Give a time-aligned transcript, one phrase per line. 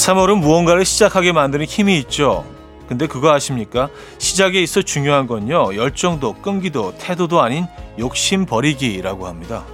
[0.00, 2.46] 3월은 무언가를 시작하게 만드는 힘이 있죠.
[2.88, 3.90] 근데 그거 아십니까?
[4.16, 5.76] 시작에 있어 중요한 건요.
[5.76, 7.66] 열정도, 끈기도, 태도도 아닌
[7.98, 9.64] 욕심 버리기라고 합니다.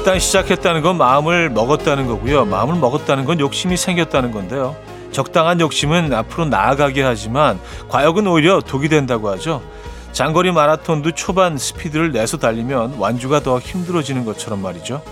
[0.00, 2.46] 일단 시작했다는 건 마음을 먹었다는 거고요.
[2.46, 4.74] 마음을 먹었다는 건 욕심이 생겼다는 건데요.
[5.12, 7.60] 적당한 욕심은 앞으로 나아가게 하지만
[7.90, 9.62] 과욕은 오히려 독이 된다고 하죠.
[10.12, 15.02] 장거리 마라톤도 초반 스피드를 내서 달리면 완주가 더 힘들어지는 것처럼 말이죠.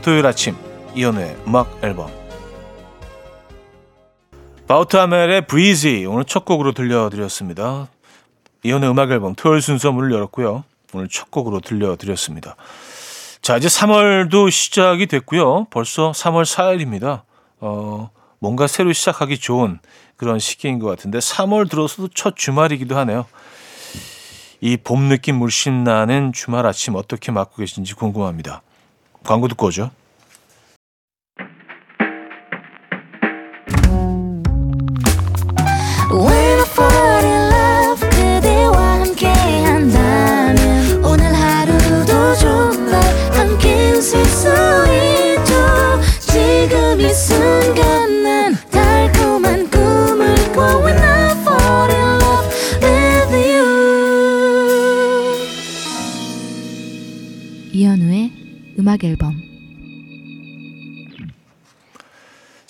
[0.00, 0.56] 토요일 아침
[0.94, 2.08] 이연우의 음악 앨범
[4.66, 7.88] 바우타멜의 브리지 오늘 첫 곡으로 들려드렸습니다.
[8.62, 10.64] 이연우의 음악 앨범 토요일 순서 문을 열었고요.
[10.94, 12.56] 오늘 첫 곡으로 들려드렸습니다.
[13.46, 15.66] 자, 이제 3월도 시작이 됐고요.
[15.70, 17.22] 벌써 3월 4일입니다.
[17.60, 19.78] 어, 뭔가 새로 시작하기 좋은
[20.16, 23.24] 그런 시기인 것 같은데 3월 들어서도 첫 주말이기도 하네요.
[24.60, 28.62] 이 봄 느낌 물씬 나는 주말 아침 어떻게 맞고 계신지 궁금합니다.
[29.22, 29.92] 광고 듣고 오죠.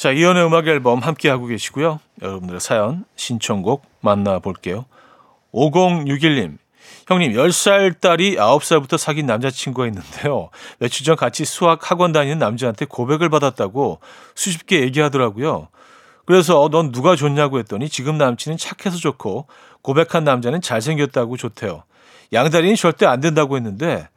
[0.06, 1.98] 자, 이연의 음악 앨범 함께 하고 계시고요.
[2.22, 4.84] 여러분들의 사연, 신청곡 만나볼게요.
[5.52, 6.58] 5061님.
[7.08, 10.50] 형님, 10살 딸이 9살부터 사귄 남자친구가 있는데요.
[10.78, 13.98] 며칠 전 같이 수학 학원 다니는 남자한테 고백을 받았다고
[14.36, 15.70] 수십 개 얘기하더라고요.
[16.24, 19.48] 그래서 넌 누가 좋냐고 했더니 지금 남친은 착해서 좋고
[19.82, 21.82] 고백한 남자는 잘생겼다고 좋대요.
[22.32, 24.08] 양다리는 절대 안 된다고 했는데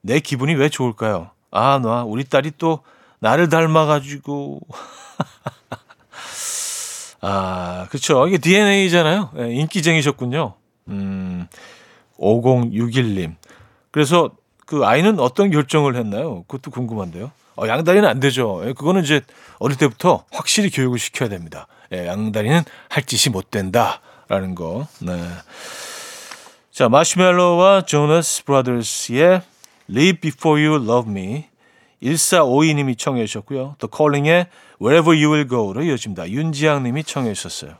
[0.00, 1.32] 내 기분이 왜 좋을까요?
[1.50, 2.80] 아, 나 우리 딸이 또
[3.20, 4.60] 나를 닮아가지고.
[7.20, 8.26] 아, 그쵸.
[8.28, 9.30] 이게 DNA잖아요.
[9.34, 10.54] 네, 인기쟁이셨군요.
[10.88, 11.46] 음,
[12.18, 13.34] 5061님.
[13.90, 14.30] 그래서
[14.66, 16.42] 그 아이는 어떤 결정을 했나요?
[16.42, 17.32] 그것도 궁금한데요.
[17.56, 18.62] 어, 양다리는 안 되죠.
[18.66, 19.20] 예, 그거는 이제
[19.58, 21.66] 어릴 때부터 확실히 교육을 시켜야 됩니다.
[21.92, 24.86] 예, 양다리는 할 짓이 못 된다라는 거.
[25.00, 25.20] 네.
[26.70, 29.42] 자, 마시멜로와 조나스 브라더스의
[29.90, 31.47] Live Before You Love Me
[32.02, 33.76] 1452님이 청해 주셨고요.
[33.78, 34.46] The Calling의
[34.80, 36.30] Wherever You Will Go로 이어집니다.
[36.30, 37.74] 윤지양 님이 청해 주셨어요.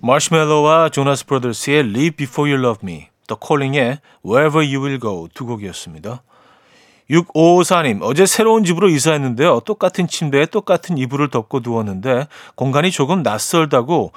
[0.00, 5.46] 마시멜로와 조나스 브라더스의 Live Before You Love Me The Calling의 Wherever You Will Go 두
[5.46, 6.22] 곡이었습니다.
[7.10, 9.60] 6554님, 어제 새로운 집으로 이사했는데요.
[9.60, 14.12] 똑같은 침대에 똑같은 이불을 덮고 누웠는데 공간이 조금 낯설다고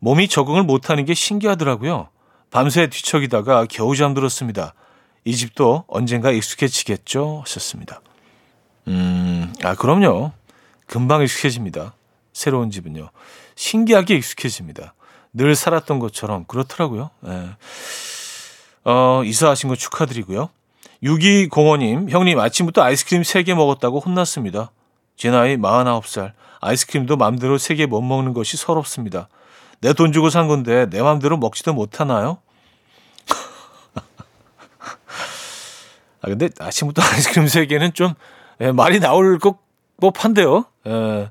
[0.00, 2.08] 몸이 적응을 못하는 게 신기하더라고요.
[2.50, 4.74] 밤새 뒤척이다가 겨우 잠들었습니다.
[5.24, 7.42] 이 집도 언젠가 익숙해지겠죠?
[7.44, 8.00] 하셨습니다.
[8.88, 10.32] 음, 아, 그럼요.
[10.86, 11.94] 금방 익숙해집니다.
[12.32, 13.10] 새로운 집은요.
[13.54, 14.94] 신기하게 익숙해집니다.
[15.32, 17.10] 늘 살았던 것처럼 그렇더라고요.
[17.26, 17.50] 예.
[18.84, 20.48] 어, 이사하신 거 축하드리고요.
[21.02, 24.70] 6205님, 형님 아침부터 아이스크림 3개 먹었다고 혼났습니다.
[25.16, 26.32] 제 나이 49살.
[26.60, 29.28] 아이스크림도 맘대로 3개 못 먹는 것이 서럽습니다.
[29.80, 32.38] 내 돈 주고 산 건데 내 맘대로 먹지도 못하나요?
[36.20, 38.14] 아, 근데 아침부터 아이스크림 3개는 좀
[38.60, 39.58] 예, 말이 나올 것
[40.00, 40.64] 법한데요.
[40.86, 41.30] 예.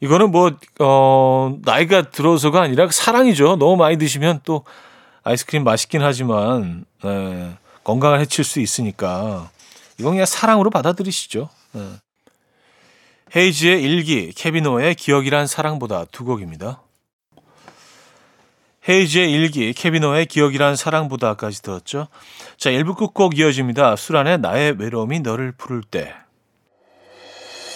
[0.00, 3.56] 이거는 뭐, 어, 나이가 들어서가 아니라 사랑이죠.
[3.56, 4.64] 너무 많이 드시면 또
[5.22, 7.52] 아이스크림 맛있긴 하지만, 예,
[7.84, 9.50] 건강을 해칠 수 있으니까.
[9.98, 11.48] 이건 그냥 사랑으로 받아들이시죠.
[11.76, 11.88] 예.
[13.34, 16.82] 헤이지의 일기, 케비노의 기억이란 사랑보다 두 곡입니다.
[18.88, 22.08] 헤이지의 일기, 케비노의 기억이란 사랑보다까지 들었죠.
[22.58, 23.96] 자, 1부 끝곡 이어집니다.
[23.96, 26.12] 수란의 나의 외로움이 너를 부를 때.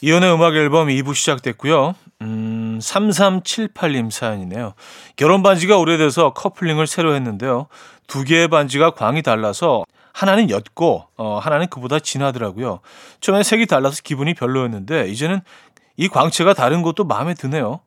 [0.00, 1.94] 이연의 음악 앨범 2부 시작됐고요.
[2.22, 4.74] 음, 3378님 사연이네요.
[5.16, 7.68] 결혼 반지가 오래돼서 커플링을 새로 했는데요.
[8.06, 12.80] 두 개의 반지가 광이 달라서 하나는 옅고 어, 하나는 그보다 진하더라고요.
[13.20, 15.40] 처음에 색이 달라서 기분이 별로였는데 이제는
[15.96, 17.80] 이 광채가 다른 것도 마음에 드네요.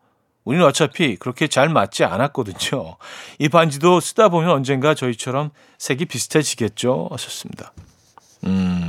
[0.46, 2.98] 우리는 어차피 그렇게 잘 맞지 않았거든요.
[3.40, 7.10] 이 반지도 쓰다 보면 언젠가 저희처럼 색이 비슷해지겠죠.
[7.12, 7.74] 하셨습니다.
[8.46, 8.89] 음.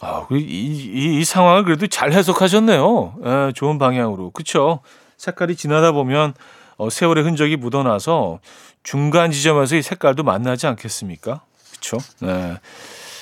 [0.00, 3.14] 아, 이, 이, 이 상황을 그래도 잘 해석하셨네요.
[3.24, 4.30] 에, 좋은 방향으로.
[4.30, 4.80] 그쵸?
[5.18, 6.34] 색깔이 지나다 보면
[6.78, 8.40] 어, 세월의 흔적이 묻어나서
[8.82, 11.42] 중간 지점에서 이 색깔도 만나지 않겠습니까?
[11.72, 11.98] 그쵸?
[12.20, 12.56] 네.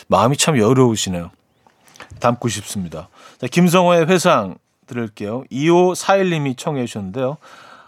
[0.07, 1.31] 마음이 참 여유로우시네요.
[2.21, 3.09] 담고 싶습니다.
[3.41, 5.45] 자, 김성호의 회상 들을게요.
[5.51, 7.37] 2541님이 청해 주셨는데요.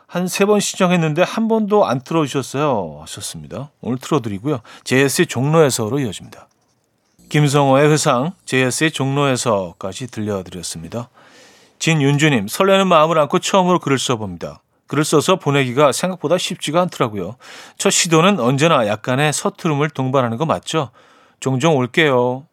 [0.06, 2.98] 한 세 번 시청했는데 한 번도 안 틀어주셨어요.
[3.02, 3.70] 하셨습니다.
[3.80, 4.60] 오늘 틀어드리고요.
[4.82, 6.48] JS의 종로에서로 이어집니다.
[7.30, 11.08] 김성호의 회상, JS의 종로에서까지 들려드렸습니다.
[11.78, 14.60] 진윤주님, 설레는 마음을 안고 처음으로 글을 써봅니다.
[14.88, 17.36] 글을 써서 보내기가 생각보다 쉽지가 않더라고요.
[17.78, 20.90] 첫 시도는 언제나 약간의 서투름을 동반하는 거 맞죠?
[21.38, 22.46] 종종 올게요.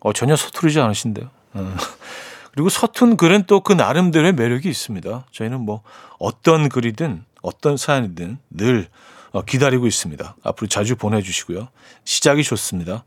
[0.00, 1.30] 어, 전혀 서투르지 않으신데요.
[1.54, 1.76] 어.
[2.50, 5.24] 그리고 서툰 글은 또 그 나름대로의 매력이 있습니다.
[5.30, 5.82] 저희는 뭐
[6.18, 10.36] 어떤 글이든 어떤 사연이든 늘 어, 기다리고 있습니다.
[10.42, 11.68] 앞으로 자주 보내주시고요.
[12.04, 13.04] 시작이 좋습니다.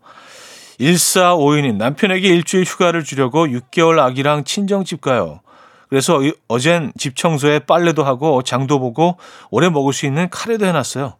[0.79, 5.41] 1452님, 남편에게 일주일 휴가를 주려고 6개월 아기랑 친정집 가요.
[5.89, 9.17] 그래서 어젠 집 청소에 빨래도 하고 장도 보고
[9.51, 11.15] 오래 먹을 수 있는 카레도 해놨어요.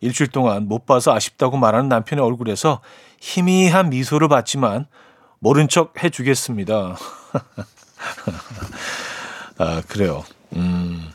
[0.00, 2.80] 일주일 동안 못 봐서 아쉽다고 말하는 남편의 얼굴에서
[3.20, 4.86] 희미한 미소를 봤지만
[5.38, 6.96] 모른 척 해주겠습니다.
[9.58, 10.24] 아, 그래요.
[10.54, 11.10] 음,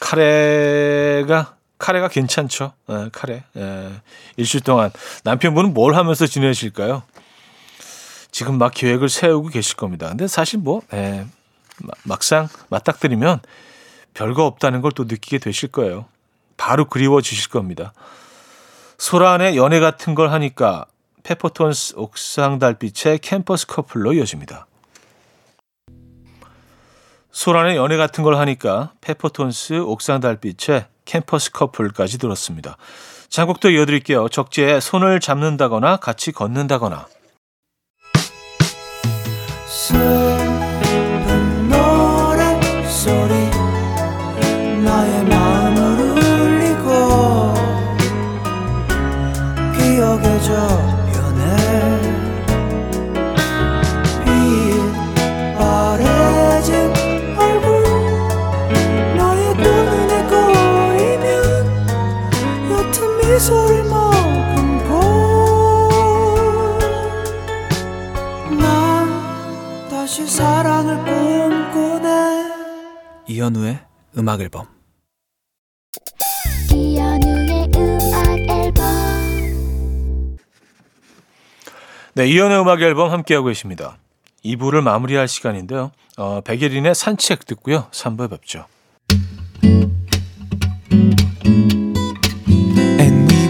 [0.00, 2.72] 카레가, 카레가 괜찮죠.
[2.90, 3.44] 예, 카레.
[3.56, 3.92] 예,
[4.36, 4.90] 일주일 동안
[5.24, 7.02] 남편분은 뭘 하면서 지내실까요?
[8.30, 10.08] 지금 막 계획을 세우고 계실 겁니다.
[10.08, 11.26] 근데 사실 뭐, 예,
[12.04, 13.40] 막상 맞닥뜨리면
[14.14, 16.06] 별거 없다는 걸 또 느끼게 되실 거예요.
[16.56, 17.92] 바로 그리워지실 겁니다.
[18.98, 20.86] 소란의 연애 같은 걸 하니까
[21.22, 24.66] 페퍼톤스 옥상 달빛의 캠퍼스 커플로 이어집니다.
[27.36, 32.78] 소란의 연애 같은 걸 하니까 페퍼톤스 옥상 달빛의 캠퍼스 커플까지 들었습니다.
[33.28, 34.30] 장곡도 이어드릴게요.
[34.30, 37.06] 적재에 손을 잡는다거나 같이 걷는다거나.
[82.16, 83.98] 네, 이현우의 음악 앨범 함께하고 계십니다.
[84.42, 85.90] 2부를 마무리할 시간인데요.
[86.16, 87.88] 어, 백예린의 산책 듣고요.
[87.90, 88.64] 3부에 뵙죠.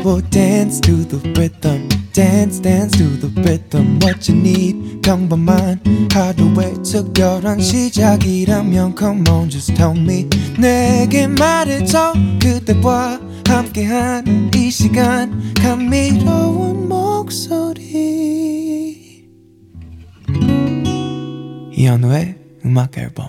[0.04, 5.80] Will dance to the rhythm dance dance to the rhythm what you need 평범한
[6.12, 10.28] 하루의 특별한 시작이라면 come on just tell me
[10.60, 16.86] 내게 말해줘 그대와 함께한 이 시간 감미로운
[17.16, 17.86] 목소리.
[21.72, 23.28] 이현우의 음악 앨범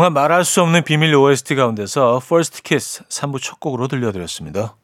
[0.00, 4.74] 영화 말할 수 없는 비밀 OST 가운데서 First Kiss 3부 첫 곡으로 들려드렸습니다.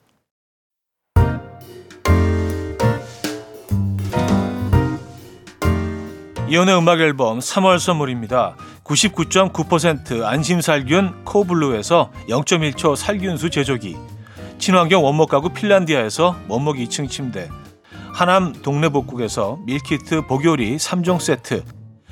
[6.51, 8.57] 이혼의 음악 앨범 3월 선물입니다.
[8.85, 13.97] 99.9% 안심살균 코블루에서 0.1초 살균수 제조기
[14.59, 17.49] 친환경 원목 가구 핀란디아에서 원목 2층 침대
[18.13, 21.65] 하남 동네복국에서 밀키트 복요리 3종 세트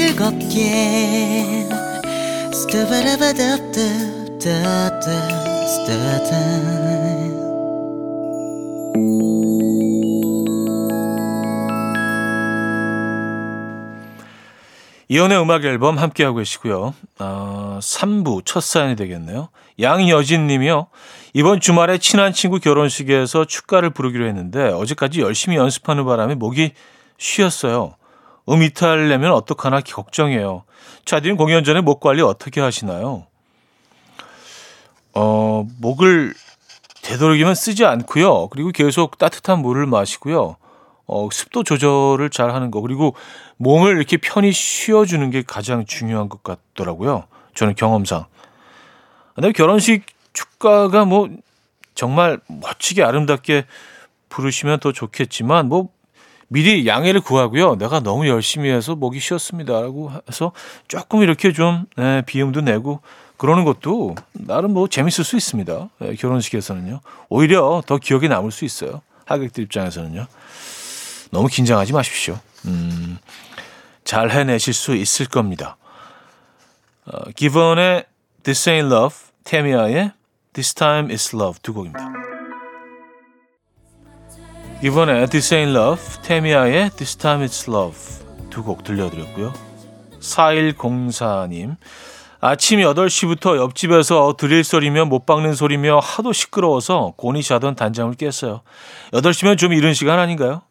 [0.00, 1.68] 즐겁게
[2.54, 5.00] 스타바라바답답답답
[15.08, 16.94] 이연의 음악 앨범 함께하고 계시고요.
[17.18, 19.50] 어, 3부 첫 사연이 되겠네요.
[19.78, 20.86] 양여진 님이요.
[21.34, 26.72] 이번 주말에 친한 친구 결혼식에서 축가를 부르기로 했는데 어제까지 열심히 연습하는 바람에 목이
[27.18, 27.96] 쉬었어요.
[28.50, 30.64] 음 이탈 내면 어떡하나 걱정이에요.
[31.04, 33.26] 차디는 공연 전에 목 관리 어떻게 하시나요?
[35.14, 36.34] 어, 목을
[37.02, 38.48] 되도록이면 쓰지 않고요.
[38.48, 40.56] 그리고 계속 따뜻한 물을 마시고요.
[41.06, 42.80] 어, 습도 조절을 잘 하는 거.
[42.80, 43.14] 그리고
[43.56, 47.24] 몸을 이렇게 편히 쉬어주는 게 가장 중요한 것 같더라고요.
[47.54, 48.26] 저는 경험상.
[49.34, 51.28] 근데 결혼식 축가가 뭐
[51.94, 53.64] 정말 멋지게 아름답게
[54.28, 55.88] 부르시면 더 좋겠지만 뭐
[56.52, 57.76] 미리 양해를 구하고요.
[57.76, 60.50] 내가 너무 열심히 해서 목이 쉬었습니다라고 해서
[60.88, 63.00] 조금 이렇게 좀 예, 비음도 내고
[63.36, 65.88] 그러는 것도 나름 뭐 재밌을 수 있습니다.
[66.02, 67.00] 예, 결혼식에서는요.
[67.28, 69.00] 오히려 더 기억에 남을 수 있어요.
[69.26, 70.26] 하객들 입장에서는요.
[71.30, 72.36] 너무 긴장하지 마십시오.
[72.64, 73.18] 음,
[74.02, 75.76] 잘 해내실 수 있을 겁니다.
[77.04, 78.06] 어, 기본의
[78.42, 80.10] This Ain't Love, 테미아의
[80.52, 82.29] This Time Is Love 두 곡입니다.
[84.82, 87.98] 이번에 This Ain't Love, 테미아의 This Time It's Love
[88.48, 89.52] 두 곡 들려드렸고요.
[90.20, 91.76] 4104님
[92.40, 98.62] 아침 8시부터 옆집에서 드릴 소리며 못 박는 소리며 하도 시끄러워서 곤히 자던 단잠을 깼어요.
[99.12, 100.62] 8시면 좀 이른 시간 아닌가요?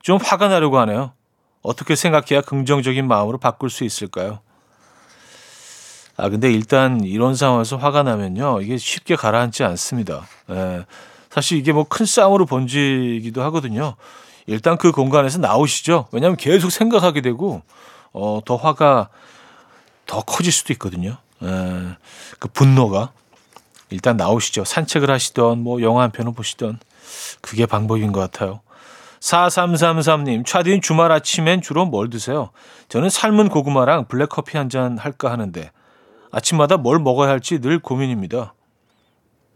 [0.00, 1.12] 좀 화가 나려고 하네요.
[1.62, 4.40] 어떻게 생각해야 긍정적인 마음으로 바꿀 수 있을까요?
[6.16, 8.60] 아, 근데 일단 이런 상황에서 화가 나면요.
[8.60, 10.28] 이게 쉽게 가라앉지 않습니다.
[10.50, 10.84] 예.
[11.34, 13.96] 사실 이게 뭐 큰 싸움으로 번지기도 하거든요.
[14.46, 16.06] 일단 그 공간에서 나오시죠.
[16.12, 17.62] 왜냐하면 계속 생각하게 되고,
[18.12, 19.08] 어, 더 화가
[20.06, 21.16] 더 커질 수도 있거든요.
[21.42, 21.48] 예.
[22.38, 23.10] 그 분노가.
[23.90, 24.64] 일단 나오시죠.
[24.64, 26.78] 산책을 하시던, 뭐 영화 한 편을 보시던.
[27.40, 28.60] 그게 방법인 것 같아요.
[29.18, 32.50] 4333님, 차디인 주말 아침엔 주로 뭘 드세요?
[32.88, 35.72] 저는 삶은 고구마랑 블랙커피 한 잔 할까 하는데,
[36.30, 38.54] 아침마다 뭘 먹어야 할지 늘 고민입니다.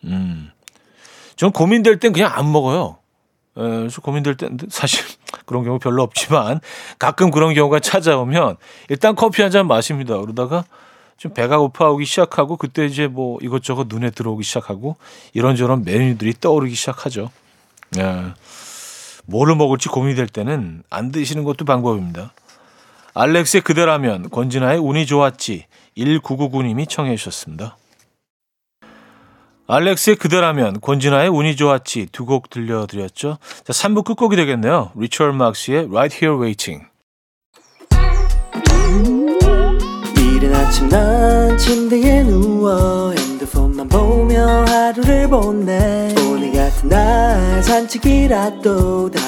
[0.04, 0.50] 음,
[1.38, 2.99] 전 고민될 땐 그냥 안 먹어요.
[3.57, 5.04] 에, 그래서 고민될 땐 사실
[5.47, 6.61] 그런 경우 별로 없지만
[6.99, 8.57] 가끔 그런 경우가 찾아오면
[8.90, 10.18] 일단 커피 한 잔 마십니다.
[10.18, 10.64] 그러다가
[11.16, 14.97] 좀 배가 고파오기 시작하고 그때 이제 뭐 이것저것 눈에 들어오기 시작하고
[15.33, 17.30] 이런저런 메뉴들이 떠오르기 시작하죠.
[17.99, 18.25] 예.
[19.26, 22.33] 뭐를 먹을지 고민이 될 때는 안 드시는 것도 방법입니다.
[23.14, 25.66] 알렉스의 그대라면 권진아의 운이 좋았지
[25.97, 27.76] 1999님이 청해 주셨습니다.
[29.68, 33.38] 알렉스의 그대라면 권진아의 운이 좋았지 두 곡 들려드렸죠.
[33.64, 34.92] 자, 3부 끝곡이 되겠네요.
[34.96, 36.84] 리처드 막스의 Right Here Waiting.
[40.16, 49.27] 이른 아침 난 침대에 누워 핸드폰만 보며 하루를 보내 오늘 같은 날 산책이라도 다녀올까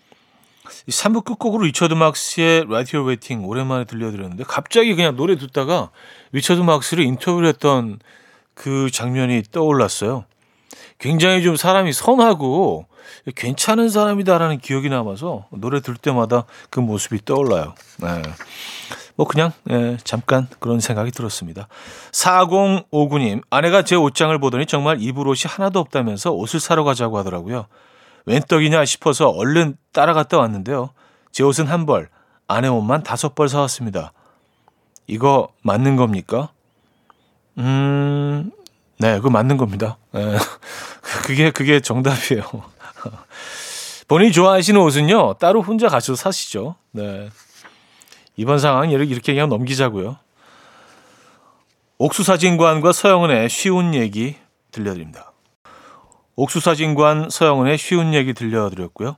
[0.87, 5.89] 이 3부 끝곡으로 리처드 막스의 Right Here Waiting 오랜만에 들려드렸는데 갑자기 그냥 노래 듣다가
[6.31, 7.99] 리처드 막스를 인터뷰를 했던
[8.53, 10.25] 그 장면이 떠올랐어요.
[10.99, 12.85] 굉장히 좀 사람이 선하고
[13.35, 17.73] 괜찮은 사람이다라는 기억이 남아서 노래 들 때마다 그 모습이 떠올라요.
[17.97, 18.21] 네.
[19.15, 21.67] 뭐 그냥 예, 잠깐 그런 생각이 들었습니다.
[22.11, 27.65] 4059님 아내가 제 옷장을 보더니 정말 입을 옷이 하나도 없다면서 옷을 사러 가자고 하더라고요.
[28.25, 30.91] 웬 떡이냐 싶어서 얼른 따라갔다 왔는데요.
[31.31, 32.09] 제 옷은 한 벌,
[32.47, 34.13] 아내 옷만 다섯 벌 사왔습니다.
[35.07, 36.49] 이거 맞는 겁니까?
[37.57, 38.51] 음,
[38.97, 39.97] 네, 그거 맞는 겁니다.
[40.15, 40.37] 예.
[41.25, 42.43] 그게 그게 정답이에요.
[44.07, 46.75] 본인이 좋아하시는 옷은요 따로 혼자 가셔서 사시죠.
[46.91, 47.29] 네.
[48.35, 50.17] 이번 상황 이렇게 그냥 넘기자고요.
[51.97, 54.35] 옥수사진관과 서영은의 쉬운 얘기
[54.71, 55.30] 들려드립니다.
[56.41, 59.17] 옥수사진관 서영은의 쉬운 얘기 들려드렸고요.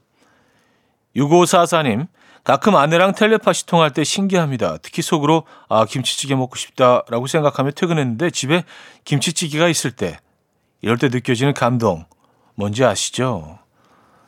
[1.15, 2.07] 6544님,
[2.43, 4.77] 가끔 아내랑 텔레파시 통할 때 신기합니다.
[4.81, 8.63] 특히 속으로 아 김치찌개 먹고 싶다라고 생각하며 퇴근했는데 집에
[9.05, 10.19] 김치찌개가 있을 때
[10.81, 12.05] 이럴 때 느껴지는 감동
[12.55, 13.59] 뭔지 아시죠?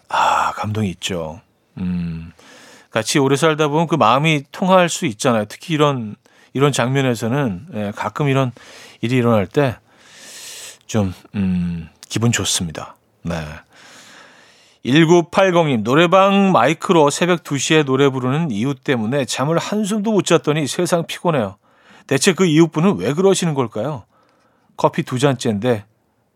[0.08, 1.42] 아 감동이 있죠.
[1.78, 2.32] 음
[2.92, 5.46] 같이 오래 살다 보면 그 마음이 통할 수 있잖아요.
[5.50, 6.16] 특히 이런
[6.54, 8.54] 이런 장면에서는 예, 가끔 이런
[9.02, 9.76] 일이 일어날 때
[10.86, 12.96] 좀 음, 기분 좋습니다.
[13.24, 13.36] 네.
[14.86, 21.58] 1980님, 노래방 마이크로 새벽 2시에 노래 부르는 이유 때문에 잠을 한숨도 못 잤더니 세상 피곤해요.
[22.06, 24.04] 대체 그 이웃분은 왜 그러시는 걸까요?
[24.78, 25.86] 커피 두 잔째인데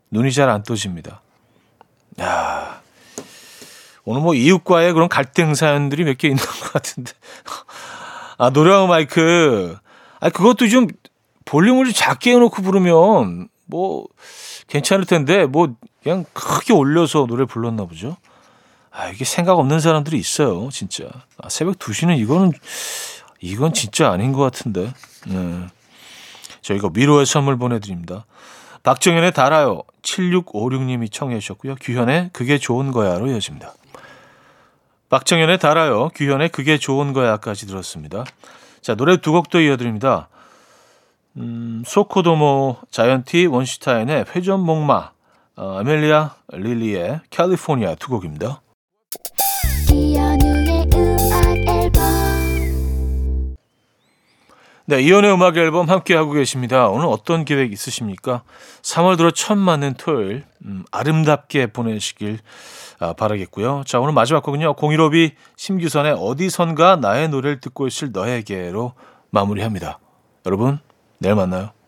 [0.10, 1.22] 눈이 잘 안 떠집니다.
[2.22, 2.82] 야
[4.04, 7.12] 오늘 뭐 이웃과의 그런 갈등 사연들이 몇 개 있는 것 같은데.
[8.40, 9.78] 아, 노래방 마이크.
[10.20, 10.88] 아, 그것도 좀
[11.46, 14.06] 볼륨을 좀 작게 해놓고 부르면 뭐
[14.68, 18.18] 괜찮을 텐데 뭐 그냥 크게 올려서 노래 불렀나 보죠.
[18.92, 21.06] 아, 이게 생각 없는 사람들이 있어요, 진짜.
[21.38, 22.52] 아, 새벽 2시는 이거는,
[23.40, 24.92] 이건 진짜 아닌 것 같은데.
[25.28, 25.68] 네.
[26.62, 28.26] 저희가 위로의 선물 보내드립니다.
[28.84, 29.84] 박정현의 달아요.
[30.02, 31.76] 7656님이 청해 주셨고요.
[31.76, 33.74] 규현의 그게 좋은 거야로 이어집니다.
[35.10, 36.10] 박정현의 달아요.
[36.10, 38.26] 규현의 그게 좋은 거야까지 들었습니다.
[38.82, 40.30] 자, 노래 두 곡도 이어드립니다.
[41.40, 45.12] 음, 소코도모 자이언티 원슈타인의 회전 목마,
[45.56, 48.62] 어, 아멜리아 릴리의 캘리포니아 두 곡입니다.
[54.86, 56.88] 네, 이연의 음악 앨범 함께 하고 계십니다.
[56.88, 58.42] 오늘 어떤 계획 있으십니까?
[58.82, 62.40] 3월 들어 처음 맞는 토요일 음, 아름답게 보내시길
[63.00, 63.84] 아, 바라겠고요.
[63.86, 64.74] 자, 오늘 마지막 곡은요.
[64.74, 68.94] 015B 심규선의 어디선가 나의 노래를 듣고 있을 너에게로
[69.30, 70.00] 마무리합니다.
[70.48, 70.80] 여러분,
[71.20, 71.79] 내일 만나요.